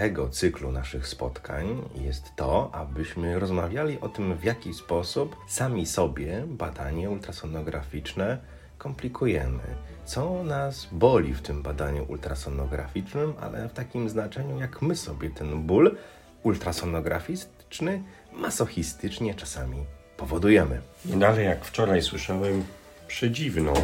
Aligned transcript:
tego 0.00 0.28
cyklu 0.28 0.72
naszych 0.72 1.06
spotkań 1.06 1.82
jest 1.94 2.36
to, 2.36 2.70
abyśmy 2.72 3.38
rozmawiali 3.38 4.00
o 4.00 4.08
tym, 4.08 4.36
w 4.36 4.44
jaki 4.44 4.74
sposób 4.74 5.36
sami 5.48 5.86
sobie 5.86 6.44
badanie 6.46 7.10
ultrasonograficzne 7.10 8.38
komplikujemy. 8.78 9.62
Co 10.04 10.44
nas 10.44 10.88
boli 10.92 11.34
w 11.34 11.42
tym 11.42 11.62
badaniu 11.62 12.04
ultrasonograficznym, 12.08 13.32
ale 13.40 13.68
w 13.68 13.72
takim 13.72 14.08
znaczeniu, 14.08 14.60
jak 14.60 14.82
my 14.82 14.96
sobie 14.96 15.30
ten 15.30 15.62
ból 15.62 15.96
ultrasonograficzny 16.42 18.02
masochistycznie 18.32 19.34
czasami 19.34 19.84
powodujemy. 20.16 20.80
No 21.04 21.26
ale 21.26 21.42
jak 21.42 21.64
wczoraj 21.64 22.02
słyszałem 22.02 22.64
przedziwną 23.08 23.74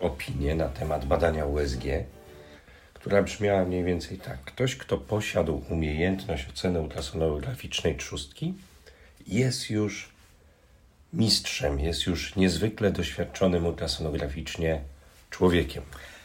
opinię 0.00 0.54
na 0.54 0.68
temat 0.68 1.04
badania 1.04 1.46
USG, 1.46 1.84
która 3.00 3.22
brzmiała 3.22 3.64
mniej 3.64 3.84
więcej 3.84 4.18
tak. 4.18 4.40
Ktoś, 4.44 4.76
kto 4.76 4.98
posiadł 4.98 5.62
umiejętność 5.70 6.48
oceny 6.48 6.80
ultrasonograficznej 6.80 7.96
trzustki, 7.96 8.54
jest 9.26 9.70
już 9.70 10.08
mistrzem, 11.12 11.80
jest 11.80 12.06
już 12.06 12.36
niezwykle 12.36 12.90
doświadczonym 12.90 13.66
ultrasonograficznie 13.66 14.80
człowiekiem. 15.30 15.82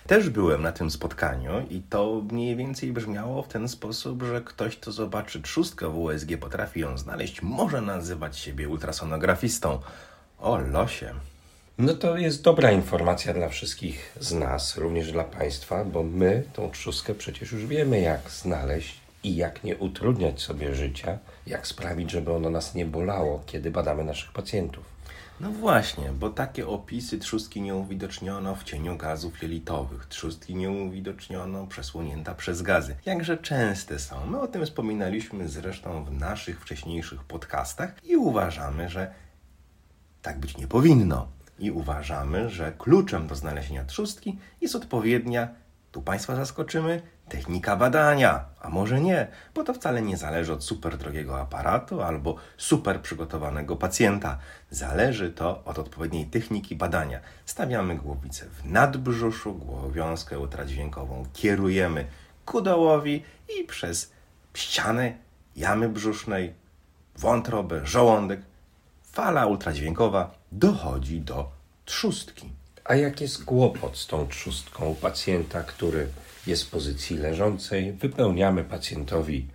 Też 0.07 0.29
byłem 0.29 0.61
na 0.61 0.71
tym 0.71 0.91
spotkaniu 0.91 1.67
i 1.69 1.81
to 1.81 2.21
mniej 2.31 2.55
więcej 2.55 2.93
brzmiało 2.93 3.43
w 3.43 3.47
ten 3.47 3.67
sposób, 3.69 4.23
że 4.23 4.41
ktoś, 4.41 4.77
kto 4.77 4.91
zobaczy 4.91 5.41
trzustkę 5.41 5.89
w 5.89 5.97
USG, 5.97 6.37
potrafi 6.39 6.79
ją 6.79 6.97
znaleźć, 6.97 7.41
może 7.41 7.81
nazywać 7.81 8.37
siebie 8.37 8.69
ultrasonografistą. 8.69 9.79
O 10.39 10.57
losie. 10.57 11.13
No 11.77 11.93
to 11.93 12.17
jest 12.17 12.41
dobra 12.41 12.71
informacja 12.71 13.33
dla 13.33 13.49
wszystkich 13.49 14.15
z 14.19 14.33
nas, 14.33 14.77
również 14.77 15.11
dla 15.11 15.23
Państwa, 15.23 15.85
bo 15.85 16.03
my 16.03 16.43
tą 16.53 16.71
trzustkę 16.71 17.15
przecież 17.15 17.51
już 17.51 17.65
wiemy, 17.65 17.99
jak 17.99 18.31
znaleźć 18.31 18.99
i 19.23 19.35
jak 19.35 19.63
nie 19.63 19.77
utrudniać 19.77 20.41
sobie 20.41 20.75
życia, 20.75 21.17
jak 21.47 21.67
sprawić, 21.67 22.11
żeby 22.11 22.33
ono 22.33 22.49
nas 22.49 22.75
nie 22.75 22.85
bolało, 22.85 23.43
kiedy 23.45 23.71
badamy 23.71 24.03
naszych 24.03 24.31
pacjentów. 24.31 24.83
No 25.39 25.51
właśnie, 25.51 26.11
bo 26.19 26.29
takie 26.29 26.67
opisy 26.67 27.19
trzustki 27.19 27.61
nie 27.61 27.75
uwidoczniono 27.75 28.55
w 28.55 28.63
cieniu 28.63 28.97
gazów 28.97 29.41
jelitowych, 29.41 30.05
trzustki 30.05 30.55
nie 30.55 30.71
uwidoczniono 30.71 31.67
przesłonięta 31.67 32.35
przez 32.35 32.61
gazy. 32.61 32.95
Jakże 33.05 33.37
częste 33.37 33.99
są. 33.99 34.25
My 34.25 34.39
o 34.39 34.47
tym 34.47 34.65
wspominaliśmy 34.65 35.49
zresztą 35.49 36.05
w 36.05 36.11
naszych 36.11 36.61
wcześniejszych 36.61 37.23
podcastach 37.23 38.03
i 38.03 38.15
uważamy, 38.15 38.89
że 38.89 39.13
tak 40.21 40.39
być 40.39 40.57
nie 40.57 40.67
powinno. 40.67 41.27
I 41.63 41.71
uważamy, 41.71 42.49
że 42.49 42.71
kluczem 42.77 43.27
do 43.27 43.35
znalezienia 43.35 43.85
trzustki 43.85 44.39
jest 44.61 44.75
odpowiednia, 44.75 45.47
tu 45.91 46.01
Państwa 46.01 46.35
zaskoczymy, 46.35 47.01
technika 47.29 47.75
badania. 47.75 48.45
A 48.61 48.69
może 48.69 49.01
nie, 49.01 49.27
bo 49.55 49.63
to 49.63 49.73
wcale 49.73 50.01
nie 50.01 50.17
zależy 50.17 50.53
od 50.53 50.63
super 50.63 50.97
drogiego 50.97 51.41
aparatu 51.41 52.01
albo 52.01 52.35
super 52.57 53.01
przygotowanego 53.01 53.75
pacjenta. 53.75 54.37
Zależy 54.69 55.31
to 55.31 55.63
od 55.65 55.79
odpowiedniej 55.79 56.25
techniki 56.25 56.75
badania. 56.75 57.19
Stawiamy 57.45 57.95
głowicę 57.95 58.45
w 58.45 58.65
nadbrzuszu, 58.65 59.53
głowiązkę 59.53 60.39
ultradźwiękową 60.39 61.25
kierujemy 61.33 62.05
ku 62.45 62.61
dołowi 62.61 63.23
i 63.59 63.63
przez 63.63 64.11
ścianę 64.53 65.13
jamy 65.55 65.89
brzusznej, 65.89 66.53
wątrobę, 67.15 67.85
żołądek 67.85 68.41
fala 69.13 69.45
ultradźwiękowa 69.45 70.31
dochodzi 70.51 71.21
do 71.21 71.49
trzustki. 71.85 72.49
A 72.83 72.95
jak 72.95 73.21
jest 73.21 73.45
kłopot 73.45 73.97
z 73.97 74.07
tą 74.07 74.27
trzustką 74.27 74.89
u 74.89 74.95
pacjenta, 74.95 75.63
który 75.63 76.07
jest 76.47 76.63
w 76.63 76.69
pozycji 76.69 77.17
leżącej, 77.17 77.93
wypełniamy 77.93 78.63
pacjentowi 78.63 79.47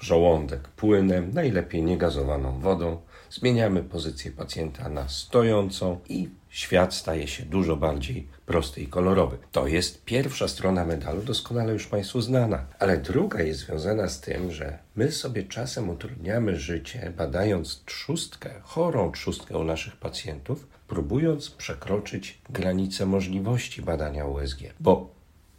żołądek 0.00 0.68
płynem, 0.68 1.30
najlepiej 1.34 1.82
niegazowaną 1.82 2.60
wodą, 2.60 3.00
zmieniamy 3.30 3.82
pozycję 3.82 4.30
pacjenta 4.30 4.88
na 4.88 5.08
stojącą 5.08 6.00
i 6.08 6.28
świat 6.54 6.94
staje 6.94 7.28
się 7.28 7.44
dużo 7.44 7.76
bardziej 7.76 8.26
prosty 8.46 8.80
i 8.80 8.86
kolorowy. 8.86 9.38
To 9.52 9.66
jest 9.66 10.04
pierwsza 10.04 10.48
strona 10.48 10.84
medalu, 10.84 11.22
doskonale 11.22 11.72
już 11.72 11.86
Państwu 11.86 12.20
znana. 12.20 12.66
Ale 12.78 12.98
druga 12.98 13.42
jest 13.42 13.60
związana 13.60 14.08
z 14.08 14.20
tym, 14.20 14.52
że 14.52 14.78
my 14.96 15.12
sobie 15.12 15.42
czasem 15.42 15.88
utrudniamy 15.88 16.56
życie, 16.56 17.12
badając 17.16 17.84
trzustkę, 17.84 18.50
chorą 18.62 19.12
trzustkę 19.12 19.58
u 19.58 19.64
naszych 19.64 19.96
pacjentów, 19.96 20.66
próbując 20.88 21.50
przekroczyć 21.50 22.38
granice 22.50 23.06
możliwości 23.06 23.82
badania 23.82 24.26
USG. 24.26 24.58
Bo 24.80 25.10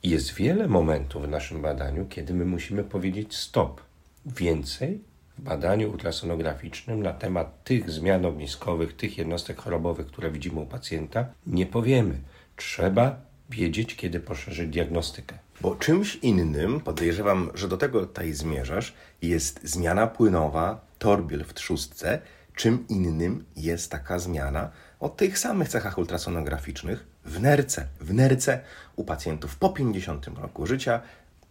jest 0.03 0.33
wiele 0.33 0.67
momentów 0.67 1.23
w 1.23 1.29
naszym 1.29 1.61
badaniu, 1.61 2.05
kiedy 2.09 2.33
my 2.33 2.45
musimy 2.45 2.83
powiedzieć 2.83 3.35
stop. 3.35 3.81
Więcej 4.25 4.99
badaniu 5.37 5.91
ultrasonograficznym 5.91 7.03
na 7.03 7.13
temat 7.13 7.63
tych 7.63 7.91
zmian 7.91 8.25
ogniskowych, 8.25 8.95
tych 8.95 9.17
jednostek 9.17 9.61
chorobowych, 9.61 10.07
które 10.07 10.31
widzimy 10.31 10.59
u 10.59 10.65
pacjenta, 10.65 11.25
nie 11.47 11.65
powiemy. 11.65 12.21
Trzeba 12.55 13.15
wiedzieć, 13.49 13.95
kiedy 13.95 14.19
poszerzyć 14.19 14.69
diagnostykę. 14.69 15.37
Bo 15.61 15.75
czymś 15.75 16.15
innym, 16.15 16.79
podejrzewam, 16.79 17.51
że 17.53 17.67
do 17.67 17.77
tego 17.77 17.99
tutaj 17.99 18.33
zmierzasz, 18.33 18.93
jest 19.21 19.59
zmiana 19.63 20.07
płynowa 20.07 20.85
torbiel 20.99 21.43
w 21.43 21.53
trzustce. 21.53 22.21
Czym 22.55 22.87
innym 22.89 23.45
jest 23.55 23.91
taka 23.91 24.19
zmiana 24.19 24.71
o 24.99 25.09
tych 25.09 25.39
samych 25.39 25.69
cechach 25.69 25.97
ultrasonograficznych 25.97 27.05
w 27.25 27.41
nerce. 27.41 27.87
W 27.99 28.13
nerce 28.13 28.59
u 28.95 29.03
pacjentów 29.03 29.55
po 29.55 29.69
50 29.69 30.27
roku 30.27 30.65
życia, 30.65 31.01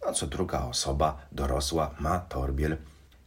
no 0.05 0.13
co 0.13 0.27
druga 0.27 0.61
osoba 0.61 1.27
dorosła 1.31 1.95
ma 1.99 2.19
torbiel 2.19 2.77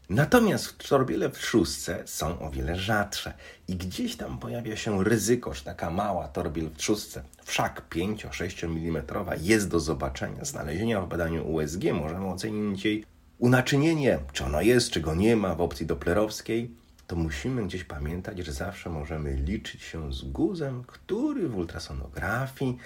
Natomiast 0.09 0.67
w 0.67 0.89
torbiele 0.89 1.29
w 1.29 1.39
trzustce 1.39 2.03
są 2.07 2.39
o 2.41 2.51
wiele 2.51 2.77
rzadsze 2.77 3.35
i 3.69 3.77
gdzieś 3.77 4.17
tam 4.17 4.39
pojawia 4.39 4.77
się 4.77 5.05
ryzyko, 5.05 5.55
że 5.55 5.65
taka 5.65 5.91
mała 5.91 6.29
torbiel 6.29 6.69
w 6.69 6.77
trzustce, 6.77 7.23
wszak 7.45 7.83
5-6 7.91 8.65
mm, 8.65 9.05
jest 9.41 9.69
do 9.69 9.81
zobaczenia, 9.81 10.45
znalezienia 10.45 11.01
w 11.01 11.09
badaniu 11.09 11.53
USG. 11.53 11.83
Możemy 11.93 12.27
ocenić 12.27 12.85
jej 12.85 13.05
unaczynienie, 13.39 14.19
czy 14.33 14.45
ono 14.45 14.61
jest, 14.61 14.91
czy 14.91 15.01
go 15.01 15.15
nie 15.15 15.37
ma 15.37 15.55
w 15.55 15.61
opcji 15.61 15.87
doplerowskiej. 15.87 16.71
To 17.07 17.17
musimy 17.17 17.65
gdzieś 17.65 17.85
pamiętać, 17.85 18.39
że 18.39 18.53
zawsze 18.53 18.91
możemy 18.91 19.35
liczyć 19.35 19.83
się 19.83 20.13
z 20.13 20.25
guzem, 20.25 20.85
który 20.87 21.49
w 21.49 21.57
ultrasonografii 21.57 22.79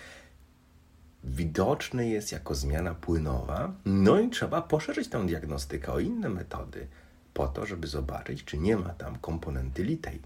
widoczny 1.25 2.09
jest 2.09 2.33
jako 2.33 2.55
zmiana 2.55 2.95
płynowa. 2.95 3.73
No 3.85 4.21
i 4.21 4.31
trzeba 4.31 4.63
poszerzyć 4.63 5.09
tę 5.09 5.27
diagnostykę 5.27 5.93
o 5.93 6.01
inne 6.01 6.29
metody 6.29 6.87
po 7.35 7.49
to, 7.49 7.67
żeby 7.67 7.87
zobaczyć, 7.87 8.45
czy 8.45 8.59
nie 8.59 8.77
ma 8.77 8.89
tam 8.89 9.19
komponenty 9.19 9.85
litej. 9.85 10.21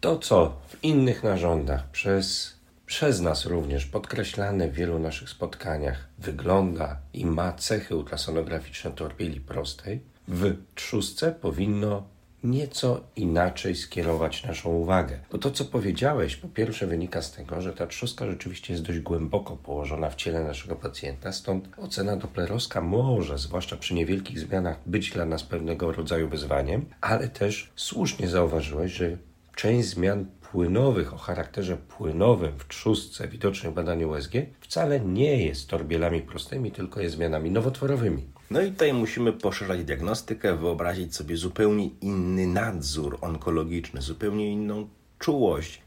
To, 0.00 0.18
co 0.18 0.56
w 0.68 0.84
innych 0.84 1.22
narządach 1.22 1.90
przez, 1.90 2.56
przez 2.86 3.20
nas 3.20 3.46
również 3.46 3.86
podkreślane 3.86 4.68
w 4.68 4.74
wielu 4.74 4.98
naszych 4.98 5.30
spotkaniach 5.30 6.08
wygląda 6.18 6.96
i 7.12 7.26
ma 7.26 7.52
cechy 7.52 7.96
ultrasonograficzne 7.96 8.90
torbieli 8.90 9.40
prostej, 9.40 10.00
w 10.28 10.56
trzustce 10.74 11.32
powinno 11.32 12.02
nieco 12.44 13.00
inaczej 13.16 13.76
skierować 13.76 14.44
naszą 14.44 14.70
uwagę. 14.70 15.18
Bo 15.32 15.38
to, 15.38 15.50
co 15.50 15.64
powiedziałeś, 15.64 16.36
po 16.36 16.48
pierwsze 16.48 16.86
wynika 16.86 17.22
z 17.22 17.32
tego, 17.32 17.60
że 17.60 17.72
ta 17.72 17.86
trzustka 17.86 18.26
rzeczywiście 18.26 18.72
jest 18.72 18.84
dość 18.84 18.98
głęboko 18.98 19.56
położona 19.56 20.10
w 20.10 20.16
ciele 20.16 20.44
naszego 20.44 20.76
pacjenta, 20.76 21.32
stąd 21.32 21.68
ocena 21.76 22.16
doplerowska 22.16 22.80
może, 22.80 23.38
zwłaszcza 23.38 23.76
przy 23.76 23.94
niewielkich 23.94 24.40
zmianach, 24.40 24.78
być 24.86 25.10
dla 25.10 25.24
nas 25.24 25.42
pewnego 25.42 25.92
rodzaju 25.92 26.28
wyzwaniem, 26.28 26.86
ale 27.00 27.28
też 27.28 27.72
słusznie 27.76 28.28
zauważyłeś, 28.28 28.92
że 28.92 29.16
część 29.54 29.88
zmian 29.88 30.26
płynowych 30.52 31.14
o 31.14 31.16
charakterze 31.16 31.76
płynowym 31.76 32.58
w 32.58 32.68
trzustce 32.68 33.28
widocznych 33.28 33.72
w 33.72 33.74
badaniu 33.74 34.10
USG 34.10 34.32
wcale 34.60 35.00
nie 35.00 35.44
jest 35.44 35.68
torbielami 35.68 36.22
prostymi, 36.22 36.72
tylko 36.72 37.00
jest 37.00 37.16
zmianami 37.16 37.50
nowotworowymi. 37.50 38.26
No 38.50 38.60
i 38.62 38.72
tutaj 38.72 38.92
musimy 38.92 39.32
poszerzać 39.32 39.84
diagnostykę, 39.84 40.56
wyobrazić 40.56 41.16
sobie 41.16 41.36
zupełnie 41.36 41.88
inny 42.00 42.46
nadzór 42.46 43.18
onkologiczny, 43.20 44.02
zupełnie 44.02 44.52
inną 44.52 44.88
czułość 45.18 45.82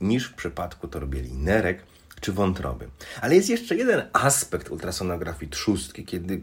niż 0.00 0.28
w 0.28 0.34
przypadku 0.34 0.88
torbieli 0.88 1.32
nerek 1.32 1.82
czy 2.20 2.32
wątroby. 2.32 2.88
Ale 3.20 3.34
jest 3.34 3.48
jeszcze 3.48 3.76
jeden 3.76 4.02
aspekt 4.12 4.70
ultrasonografii 4.70 5.50
trzustki, 5.50 6.04
kiedy 6.04 6.40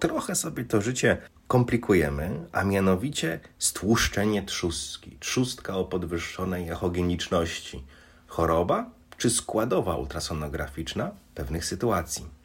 trochę 0.00 0.34
sobie 0.34 0.64
to 0.64 0.80
życie 0.80 1.18
komplikujemy, 1.48 2.46
a 2.52 2.64
mianowicie 2.64 3.40
stłuszczenie 3.58 4.42
trzustki. 4.42 5.16
Trzustka 5.20 5.76
o 5.76 5.84
podwyższonej 5.84 6.68
echogeniczności. 6.68 7.84
Choroba 8.26 8.90
czy 9.18 9.30
składowa 9.30 9.96
ultrasonograficzna 9.96 11.10
pewnych 11.34 11.64
sytuacji. 11.64 12.35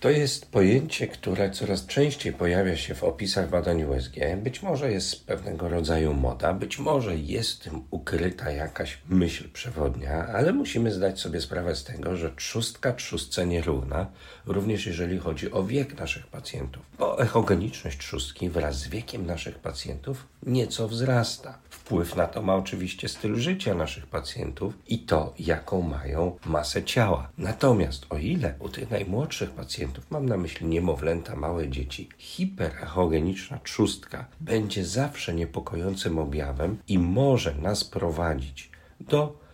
To 0.00 0.10
jest 0.10 0.50
pojęcie, 0.50 1.06
które 1.06 1.50
coraz 1.50 1.86
częściej 1.86 2.32
pojawia 2.32 2.76
się 2.76 2.94
w 2.94 3.04
opisach 3.04 3.50
badań 3.50 3.84
USG. 3.84 4.14
Być 4.36 4.62
może 4.62 4.92
jest 4.92 5.26
pewnego 5.26 5.68
rodzaju 5.68 6.14
moda, 6.14 6.52
być 6.52 6.78
może 6.78 7.16
jest 7.16 7.62
tym 7.62 7.82
ukryta 7.90 8.50
jakaś 8.50 8.98
myśl 9.08 9.48
przewodnia, 9.52 10.26
ale 10.26 10.52
musimy 10.52 10.92
zdać 10.92 11.20
sobie 11.20 11.40
sprawę 11.40 11.76
z 11.76 11.84
tego, 11.84 12.16
że 12.16 12.34
trzustka 12.36 12.92
trzustce 12.92 13.46
nierówna, 13.46 14.06
również 14.46 14.86
jeżeli 14.86 15.18
chodzi 15.18 15.52
o 15.52 15.64
wiek 15.64 15.98
naszych 15.98 16.26
pacjentów. 16.26 16.82
Bo 16.98 17.22
echogeniczność 17.22 17.98
trzustki 17.98 18.48
wraz 18.48 18.78
z 18.78 18.88
wiekiem 18.88 19.26
naszych 19.26 19.58
pacjentów 19.58 20.26
nieco 20.42 20.88
wzrasta. 20.88 21.58
Wpływ 21.70 22.16
na 22.16 22.26
to 22.26 22.42
ma 22.42 22.54
oczywiście 22.54 23.08
styl 23.08 23.36
życia 23.36 23.74
naszych 23.74 24.06
pacjentów 24.06 24.74
i 24.86 24.98
to, 24.98 25.34
jaką 25.38 25.82
mają 25.82 26.36
masę 26.46 26.82
ciała. 26.82 27.30
Natomiast 27.38 28.06
o 28.10 28.18
ile 28.18 28.54
u 28.58 28.68
tych 28.68 28.90
najmłodszych 28.90 29.50
pacjentów, 29.50 29.95
mam 30.10 30.28
na 30.28 30.36
myśli 30.36 30.66
niemowlęta, 30.66 31.36
małe 31.36 31.68
dzieci, 31.68 32.08
hiperechogeniczna 32.18 33.58
trzustka 33.64 34.24
będzie 34.40 34.84
zawsze 34.84 35.34
niepokojącym 35.34 36.18
objawem 36.18 36.78
i 36.88 36.98
może 36.98 37.54
nas 37.54 37.84
prowadzić 37.84 38.70
do 39.00 39.46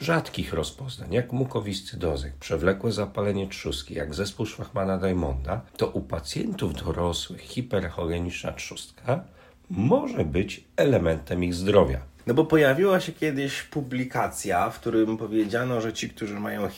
rzadkich 0.00 0.52
rozpoznań, 0.52 1.12
jak 1.12 1.32
mukowiscydozek, 1.32 2.34
przewlekłe 2.40 2.92
zapalenie 2.92 3.48
trzustki, 3.48 3.94
jak 3.94 4.14
zespół 4.14 4.46
Szwachmana-Diamonda, 4.46 5.60
to 5.76 5.86
u 5.86 6.00
pacjentów 6.00 6.74
dorosłych 6.74 7.40
hiperechogeniczna 7.40 8.52
trzustka 8.52 9.24
może 9.70 10.24
być 10.24 10.64
elementem 10.76 11.44
ich 11.44 11.54
zdrowia. 11.54 12.00
No 12.26 12.34
bo 12.34 12.44
pojawiła 12.44 13.00
się 13.00 13.12
kiedyś 13.12 13.62
publikacja, 13.62 14.70
w 14.70 14.80
którym 14.80 15.16
powiedziano, 15.16 15.80
że 15.80 15.92
ci, 15.92 16.10
którzy 16.10 16.40
mają 16.40 16.68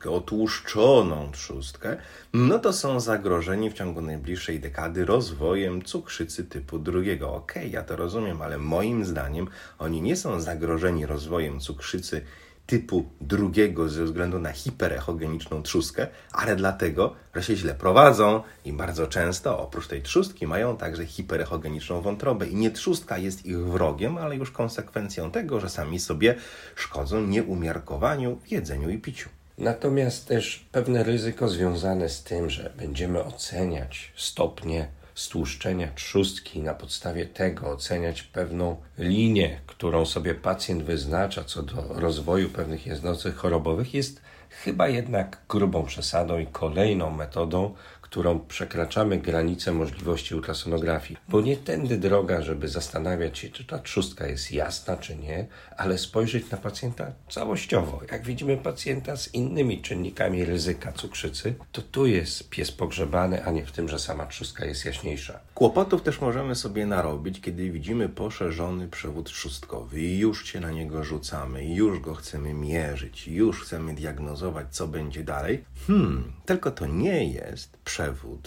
hiperechogeniczną, 0.00 0.16
otłuszczoną 0.16 1.32
trzustkę, 1.32 1.96
no 2.32 2.58
to 2.58 2.72
są 2.72 3.00
zagrożeni 3.00 3.70
w 3.70 3.74
ciągu 3.74 4.00
najbliższej 4.00 4.60
dekady 4.60 5.04
rozwojem 5.04 5.82
cukrzycy 5.82 6.44
typu 6.44 6.78
drugiego. 6.78 7.34
Okej, 7.34 7.62
okay, 7.62 7.72
ja 7.72 7.82
to 7.82 7.96
rozumiem, 7.96 8.42
ale 8.42 8.58
moim 8.58 9.04
zdaniem 9.04 9.48
oni 9.78 10.02
nie 10.02 10.16
są 10.16 10.40
zagrożeni 10.40 11.06
rozwojem 11.06 11.60
cukrzycy 11.60 12.22
typu 12.66 13.10
drugiego 13.20 13.88
ze 13.88 14.04
względu 14.04 14.38
na 14.38 14.52
hiperechogeniczną 14.52 15.62
trzustkę, 15.62 16.06
ale 16.32 16.56
dlatego, 16.56 17.14
że 17.34 17.42
się 17.42 17.56
źle 17.56 17.74
prowadzą 17.74 18.42
i 18.64 18.72
bardzo 18.72 19.06
często 19.06 19.58
oprócz 19.58 19.86
tej 19.86 20.02
trzustki 20.02 20.46
mają 20.46 20.76
także 20.76 21.06
hiperechogeniczną 21.06 22.00
wątrobę 22.00 22.46
i 22.46 22.54
nie 22.54 22.70
trzustka 22.70 23.18
jest 23.18 23.46
ich 23.46 23.58
wrogiem, 23.58 24.18
ale 24.18 24.36
już 24.36 24.50
konsekwencją 24.50 25.30
tego, 25.30 25.60
że 25.60 25.68
sami 25.68 26.00
sobie 26.00 26.34
szkodzą 26.74 27.26
nieumiarkowaniu 27.26 28.36
w 28.44 28.50
jedzeniu 28.50 28.90
i 28.90 28.98
piciu. 28.98 29.39
Natomiast 29.60 30.28
też 30.28 30.66
pewne 30.72 31.02
ryzyko 31.02 31.48
związane 31.48 32.08
z 32.08 32.22
tym, 32.22 32.50
że 32.50 32.72
będziemy 32.76 33.24
oceniać 33.24 34.12
stopnie 34.16 34.88
stłuszczenia 35.14 35.88
trzustki, 35.94 36.62
na 36.62 36.74
podstawie 36.74 37.26
tego 37.26 37.70
oceniać 37.70 38.22
pewną 38.22 38.76
linię, 38.98 39.60
którą 39.66 40.06
sobie 40.06 40.34
pacjent 40.34 40.82
wyznacza 40.82 41.44
co 41.44 41.62
do 41.62 41.82
rozwoju 41.88 42.48
pewnych 42.48 42.86
jednostek 42.86 43.34
chorobowych, 43.34 43.94
jest 43.94 44.20
chyba 44.50 44.88
jednak 44.88 45.38
grubą 45.48 45.86
przesadą 45.86 46.38
i 46.38 46.46
kolejną 46.46 47.10
metodą, 47.10 47.74
którą 48.10 48.40
przekraczamy 48.40 49.18
granicę 49.18 49.72
możliwości 49.72 50.34
ultrasonografii. 50.34 51.20
Bo 51.28 51.40
nie 51.40 51.56
tędy 51.56 51.98
droga, 51.98 52.42
żeby 52.42 52.68
zastanawiać 52.68 53.38
się, 53.38 53.48
czy 53.48 53.64
ta 53.64 53.78
trzustka 53.78 54.26
jest 54.26 54.52
jasna, 54.52 54.96
czy 54.96 55.16
nie, 55.16 55.46
ale 55.76 55.98
spojrzeć 55.98 56.50
na 56.50 56.58
pacjenta 56.58 57.12
całościowo. 57.28 58.00
Jak 58.12 58.24
widzimy 58.24 58.56
pacjenta 58.56 59.16
z 59.16 59.34
innymi 59.34 59.82
czynnikami 59.82 60.44
ryzyka 60.44 60.92
cukrzycy, 60.92 61.54
to 61.72 61.82
tu 61.82 62.06
jest 62.06 62.48
pies 62.48 62.72
pogrzebany, 62.72 63.44
a 63.44 63.50
nie 63.50 63.66
w 63.66 63.72
tym, 63.72 63.88
że 63.88 63.98
sama 63.98 64.26
trzustka 64.26 64.64
jest 64.64 64.84
jaśniejsza. 64.84 65.40
Kłopotów 65.54 66.02
też 66.02 66.20
możemy 66.20 66.54
sobie 66.54 66.86
narobić, 66.86 67.40
kiedy 67.40 67.70
widzimy 67.70 68.08
poszerzony 68.08 68.88
przewód 68.88 69.26
trzustkowy 69.26 70.00
i 70.00 70.18
już 70.18 70.46
się 70.46 70.60
na 70.60 70.70
niego 70.70 71.04
rzucamy, 71.04 71.74
już 71.74 72.00
go 72.00 72.14
chcemy 72.14 72.54
mierzyć, 72.54 73.28
już 73.28 73.62
chcemy 73.62 73.94
diagnozować, 73.94 74.66
co 74.70 74.88
będzie 74.88 75.24
dalej. 75.24 75.64
Hmm, 75.86 76.32
tylko 76.46 76.70
to 76.70 76.86
nie 76.86 77.32
jest 77.32 77.76
przewód 77.84 77.99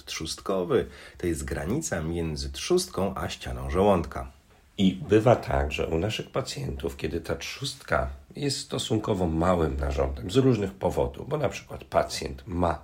trzustkowy. 0.05 0.85
To 1.17 1.27
jest 1.27 1.45
granica 1.45 2.01
między 2.01 2.51
trzustką 2.51 3.13
a 3.15 3.29
ścianą 3.29 3.69
żołądka. 3.69 4.31
I 4.77 4.93
bywa 4.93 5.35
tak, 5.35 5.71
że 5.71 5.87
u 5.87 5.99
naszych 5.99 6.29
pacjentów, 6.29 6.97
kiedy 6.97 7.21
ta 7.21 7.35
trzustka 7.35 8.09
jest 8.35 8.57
stosunkowo 8.57 9.27
małym 9.27 9.77
narządem 9.77 10.31
z 10.31 10.35
różnych 10.35 10.73
powodów, 10.73 11.29
bo 11.29 11.37
na 11.37 11.49
przykład 11.49 11.83
pacjent 11.83 12.43
ma 12.47 12.81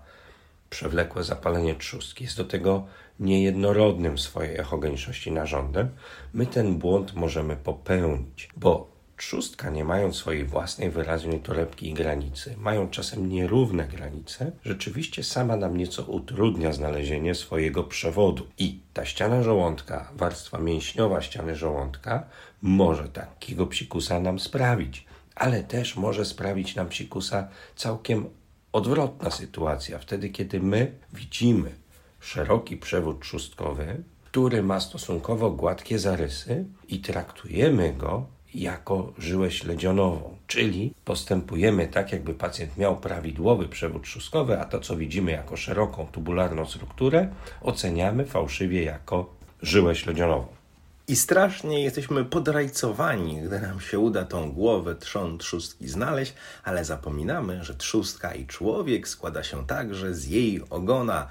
przewlekłe 0.69 1.23
zapalenie 1.23 1.75
trzustki, 1.75 2.23
jest 2.23 2.37
do 2.37 2.45
tego 2.45 2.85
niejednorodnym 3.19 4.17
w 4.17 4.21
swojej 4.21 4.57
echogeniczności 4.57 5.31
narządem, 5.31 5.89
my 6.33 6.45
ten 6.45 6.77
błąd 6.77 7.15
możemy 7.15 7.55
popełnić, 7.55 8.49
bo 8.57 8.98
trzustka, 9.19 9.69
nie 9.69 9.83
mając 9.83 10.15
swojej 10.15 10.45
własnej 10.45 10.89
wyraźnej 10.89 11.39
torebki 11.39 11.89
i 11.89 11.93
granicy, 11.93 12.55
mają 12.57 12.89
czasem 12.89 13.29
nierówne 13.29 13.87
granice, 13.87 14.51
rzeczywiście 14.65 15.23
sama 15.23 15.55
nam 15.55 15.77
nieco 15.77 16.03
utrudnia 16.03 16.73
znalezienie 16.73 17.35
swojego 17.35 17.83
przewodu. 17.83 18.47
I 18.57 18.79
ta 18.93 19.05
ściana 19.05 19.43
żołądka, 19.43 20.11
warstwa 20.15 20.59
mięśniowa 20.59 21.21
ściany 21.21 21.55
żołądka, 21.55 22.23
może 22.61 23.09
takiego 23.09 23.67
psikusa 23.67 24.19
nam 24.19 24.39
sprawić, 24.39 25.05
ale 25.35 25.63
też 25.63 25.95
może 25.95 26.25
sprawić 26.25 26.75
nam 26.75 26.89
psikusa 26.89 27.47
całkiem 27.75 28.29
odwrotna 28.71 29.31
sytuacja, 29.31 29.99
wtedy 29.99 30.29
kiedy 30.29 30.59
my 30.59 30.91
widzimy 31.13 31.71
szeroki 32.19 32.77
przewód 32.77 33.21
trzustkowy, 33.21 34.03
który 34.25 34.63
ma 34.63 34.79
stosunkowo 34.79 35.51
gładkie 35.51 35.99
zarysy 35.99 36.65
i 36.87 36.99
traktujemy 36.99 37.93
go 37.93 38.38
jako 38.53 39.13
żyłę 39.17 39.51
śledzionową, 39.51 40.37
czyli 40.47 40.93
postępujemy 41.05 41.87
tak, 41.87 42.11
jakby 42.11 42.33
pacjent 42.33 42.77
miał 42.77 42.97
prawidłowy 42.97 43.67
przewód 43.67 44.03
trzustkowy, 44.03 44.59
a 44.59 44.65
to, 44.65 44.79
co 44.79 44.95
widzimy 44.95 45.31
jako 45.31 45.57
szeroką 45.57 46.07
tubularną 46.11 46.65
strukturę, 46.65 47.29
oceniamy 47.61 48.25
fałszywie 48.25 48.83
jako 48.83 49.33
żyłę 49.61 49.95
śledzionową. 49.95 50.59
I 51.07 51.15
strasznie 51.15 51.83
jesteśmy 51.83 52.25
podrajcowani, 52.25 53.41
gdy 53.41 53.59
nam 53.59 53.81
się 53.81 53.99
uda 53.99 54.25
tą 54.25 54.51
głowę 54.51 54.95
trzon 54.95 55.37
trzustki 55.37 55.87
znaleźć, 55.87 56.33
ale 56.63 56.85
zapominamy, 56.85 57.63
że 57.63 57.75
trzustka 57.75 58.33
i 58.33 58.45
człowiek 58.45 59.07
składa 59.07 59.43
się 59.43 59.67
także 59.67 60.13
z 60.13 60.27
jej 60.27 60.61
ogona 60.69 61.27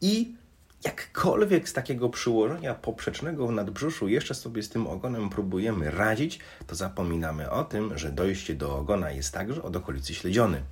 i 0.00 0.34
jakkolwiek 0.84 1.68
z 1.68 1.72
takiego 1.72 2.08
przyłożenia 2.08 2.74
poprzecznego 2.74 3.46
w 3.46 3.52
nadbrzuszu 3.52 4.08
jeszcze 4.08 4.34
sobie 4.34 4.62
z 4.62 4.68
tym 4.68 4.86
ogonem 4.86 5.30
próbujemy 5.30 5.90
radzić, 5.90 6.38
to 6.66 6.74
zapominamy 6.74 7.50
o 7.50 7.64
tym, 7.64 7.98
że 7.98 8.12
dojście 8.12 8.54
do 8.54 8.78
ogona 8.78 9.10
jest 9.10 9.34
także 9.34 9.62
od 9.62 9.76
okolicy 9.76 10.14
śledziony. 10.14 10.62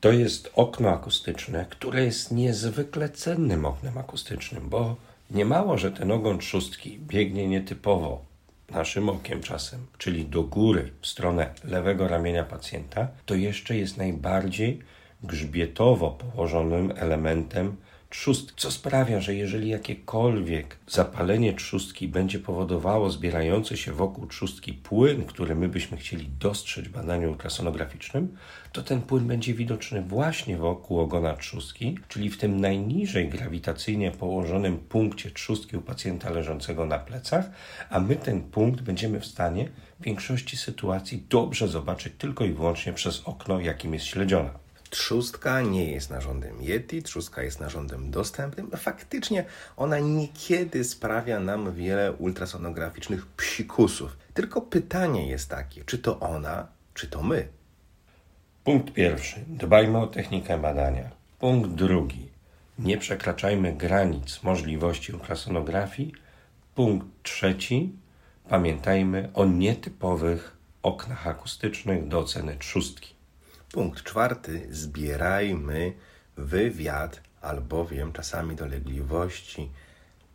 To 0.00 0.12
jest 0.12 0.50
okno 0.54 0.88
akustyczne, 0.88 1.66
które 1.70 2.04
jest 2.04 2.32
niezwykle 2.32 3.08
cennym 3.08 3.64
oknem 3.64 3.98
akustycznym, 3.98 4.68
bo 4.68 4.96
nie 5.30 5.44
mało, 5.44 5.78
że 5.78 5.90
ten 5.90 6.10
ogon 6.10 6.38
trzustki 6.38 6.98
biegnie 6.98 7.48
nietypowo 7.48 8.24
naszym 8.70 9.08
okiem 9.08 9.42
czasem, 9.42 9.86
czyli 9.98 10.24
do 10.24 10.42
góry 10.42 10.90
w 11.00 11.06
stronę 11.06 11.54
lewego 11.64 12.08
ramienia 12.08 12.44
pacjenta, 12.44 13.08
to 13.26 13.34
jeszcze 13.34 13.76
jest 13.76 13.96
najbardziej 13.96 14.78
grzbietowo 15.22 16.10
położonym 16.10 16.92
elementem 16.96 17.76
trzustki, 18.10 18.52
co 18.56 18.70
sprawia, 18.70 19.20
że 19.20 19.34
jeżeli 19.34 19.68
jakiekolwiek 19.68 20.76
zapalenie 20.88 21.52
trzustki 21.52 22.08
będzie 22.08 22.38
powodowało 22.38 23.10
zbierający 23.10 23.76
się 23.76 23.92
wokół 23.92 24.26
trzustki 24.26 24.72
płyn, 24.72 25.24
który 25.24 25.54
my 25.54 25.68
byśmy 25.68 25.96
chcieli 25.96 26.28
dostrzec 26.40 26.84
w 26.84 26.90
badaniu 26.90 27.30
ultrasonograficznym, 27.30 28.36
to 28.72 28.82
ten 28.82 29.02
płyn 29.02 29.26
będzie 29.26 29.54
widoczny 29.54 30.02
właśnie 30.02 30.56
wokół 30.56 31.00
ogona 31.00 31.36
trzustki, 31.36 31.98
czyli 32.08 32.30
w 32.30 32.38
tym 32.38 32.60
najniżej 32.60 33.28
grawitacyjnie 33.28 34.10
położonym 34.10 34.78
punkcie 34.78 35.30
trzustki 35.30 35.76
u 35.76 35.82
pacjenta 35.82 36.30
leżącego 36.30 36.86
na 36.86 36.98
plecach, 36.98 37.50
a 37.90 38.00
my 38.00 38.16
ten 38.16 38.42
punkt 38.42 38.80
będziemy 38.80 39.20
w 39.20 39.26
stanie 39.26 39.68
w 40.00 40.04
większości 40.04 40.56
sytuacji 40.56 41.24
dobrze 41.28 41.68
zobaczyć 41.68 42.12
tylko 42.18 42.44
i 42.44 42.52
wyłącznie 42.52 42.92
przez 42.92 43.22
okno, 43.24 43.60
jakim 43.60 43.94
jest 43.94 44.06
śledziona. 44.06 44.69
Trzustka 44.90 45.60
nie 45.60 45.90
jest 45.90 46.10
narządem 46.10 46.62
Yeti, 46.62 47.02
trzustka 47.02 47.42
jest 47.42 47.60
narządem 47.60 48.10
dostępnym. 48.10 48.70
Faktycznie 48.70 49.44
ona 49.76 49.98
niekiedy 49.98 50.84
sprawia 50.84 51.40
nam 51.40 51.74
wiele 51.74 52.12
ultrasonograficznych 52.12 53.26
psikusów. 53.26 54.16
Tylko 54.34 54.62
pytanie 54.62 55.28
jest 55.28 55.48
takie, 55.48 55.84
czy 55.84 55.98
to 55.98 56.20
ona, 56.20 56.66
czy 56.94 57.08
to 57.08 57.22
my? 57.22 57.48
Punkt 58.64 58.92
pierwszy. 58.92 59.44
Dbajmy 59.48 59.98
o 59.98 60.06
technikę 60.06 60.58
badania. 60.58 61.10
Punkt 61.38 61.70
drugi. 61.70 62.28
Nie 62.78 62.98
przekraczajmy 62.98 63.72
granic 63.72 64.42
możliwości 64.42 65.12
ultrasonografii. 65.12 66.12
Punkt 66.74 67.06
trzeci. 67.22 67.92
Pamiętajmy 68.48 69.30
o 69.34 69.44
nietypowych 69.44 70.56
oknach 70.82 71.26
akustycznych 71.26 72.08
do 72.08 72.18
oceny 72.18 72.56
trzustki. 72.58 73.19
Punkt 73.72 74.04
czwarty. 74.04 74.66
Zbierajmy 74.70 75.92
wywiad, 76.36 77.20
albowiem 77.40 78.12
czasami 78.12 78.56
dolegliwości 78.56 79.70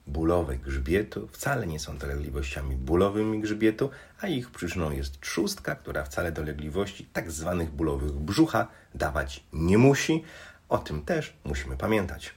bólowe 0.08 0.58
grzbietu 0.58 1.28
wcale 1.28 1.68
nie 1.68 1.80
są 1.80 1.98
dolegliwościami 1.98 2.76
bólowymi 2.76 3.40
grzbietu, 3.40 3.90
a 4.22 4.28
ich 4.28 4.52
przyczyną 4.52 4.92
jest 4.92 5.22
trzustka, 5.22 5.76
która 5.76 6.04
wcale 6.04 6.32
dolegliwości 6.32 7.06
tak 7.14 7.32
zwanych 7.32 7.72
bólowych 7.72 8.12
brzucha 8.12 8.68
dawać 8.96 9.44
nie 9.54 9.78
musi. 9.78 10.24
O 10.70 10.78
tym 10.78 11.02
też 11.02 11.34
musimy 11.44 11.78
pamiętać. 11.78 12.34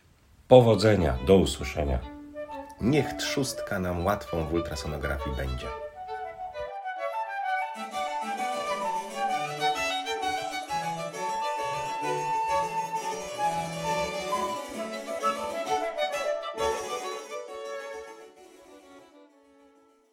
Powodzenia, 0.49 1.19
do 1.27 1.37
usłyszenia. 1.37 1.99
Niech 2.81 3.13
trzustka 3.13 3.79
nam 3.79 4.05
łatwą 4.05 4.45
w 4.45 4.53
ultrasonografii 4.53 5.37
będzie. 5.37 5.88